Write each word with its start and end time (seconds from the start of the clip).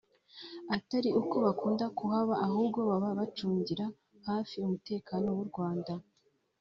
atari 0.75 1.09
uko 1.21 1.35
bakunda 1.45 1.85
kuhaba 1.97 2.33
ahubwo 2.45 2.79
baba 2.89 3.09
bacungira 3.19 3.85
hafi 4.27 4.53
umutekano 4.63 5.27
w’u 5.37 5.45
Rwanda 5.49 5.93